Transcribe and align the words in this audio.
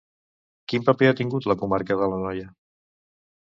Quin 0.73 0.87
paper 0.87 1.11
ha 1.11 1.17
tingut 1.21 1.49
a 1.49 1.53
la 1.53 1.57
comarca 1.65 2.01
de 2.03 2.11
l'Anoia? 2.15 2.51